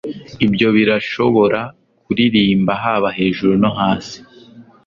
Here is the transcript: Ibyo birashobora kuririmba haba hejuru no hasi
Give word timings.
Ibyo 0.45 0.67
birashobora 0.75 1.59
kuririmba 2.03 2.71
haba 2.83 3.09
hejuru 3.17 3.53
no 3.63 3.71
hasi 3.79 4.17